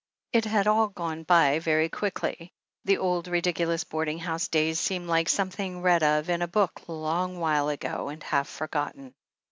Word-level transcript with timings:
It 0.33 0.45
had 0.45 0.65
all 0.65 0.87
gone 0.87 1.21
by 1.21 1.59
very 1.59 1.87
quickly. 1.87 2.51
The 2.85 2.97
old, 2.97 3.27
ridiculous 3.27 3.83
boarding 3.83 4.17
house 4.17 4.47
days 4.47 4.79
seemed 4.79 5.07
like 5.07 5.29
something 5.29 5.83
read 5.83 6.01
of 6.01 6.27
in 6.27 6.41
a 6.41 6.47
book 6.47 6.81
a 6.87 6.91
long 6.91 7.39
while 7.39 7.69
ago, 7.69 8.09
and 8.09 8.23
half 8.23 8.49
forgotten. 8.49 9.13